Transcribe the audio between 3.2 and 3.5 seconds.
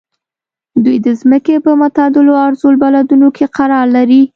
کې